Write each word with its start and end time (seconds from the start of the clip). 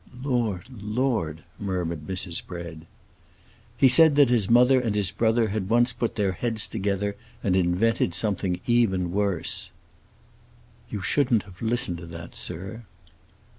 "Lord, 0.23 0.63
Lord!" 0.81 1.43
murmured 1.59 2.07
Mrs. 2.07 2.43
Bread. 2.43 2.87
"He 3.77 3.87
said 3.87 4.15
that 4.15 4.31
his 4.31 4.49
mother 4.49 4.81
and 4.81 4.95
his 4.95 5.11
brother 5.11 5.49
had 5.49 5.69
once 5.69 5.93
put 5.93 6.15
their 6.15 6.31
heads 6.31 6.65
together 6.65 7.15
and 7.43 7.55
invented 7.55 8.15
something 8.15 8.61
even 8.65 9.11
worse." 9.11 9.69
"You 10.89 11.03
shouldn't 11.03 11.43
have 11.43 11.61
listened 11.61 11.99
to 11.99 12.07
that, 12.07 12.35
sir." 12.35 12.83